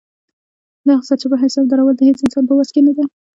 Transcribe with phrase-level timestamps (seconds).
[0.87, 3.05] دغه سرچپه حساب درول د هېڅ انسان په وس کې نه ده.